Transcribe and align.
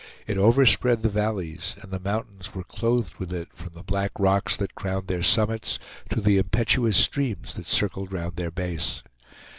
It 0.25 0.35
overspread 0.35 1.03
the 1.03 1.09
valleys, 1.09 1.75
and 1.79 1.91
the 1.91 1.99
mountains 1.99 2.55
were 2.55 2.63
clothed 2.63 3.13
with 3.19 3.31
it 3.31 3.49
from 3.53 3.73
the 3.75 3.83
black 3.83 4.09
rocks 4.17 4.57
that 4.57 4.73
crowned 4.73 5.05
their 5.05 5.21
summits 5.21 5.77
to 6.09 6.19
the 6.19 6.39
impetuous 6.39 6.97
streams 6.97 7.53
that 7.53 7.67
circled 7.67 8.11
round 8.11 8.35
their 8.35 8.49
base. 8.49 9.03